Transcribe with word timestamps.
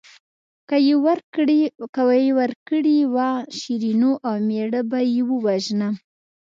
که 0.69 0.77
یې 0.87 2.31
ورکړې 2.39 2.97
وه 3.13 3.29
شیرینو 3.57 4.11
او 4.27 4.33
مېړه 4.47 4.81
به 4.89 4.99
یې 5.13 5.21
ووژنم. 5.29 5.93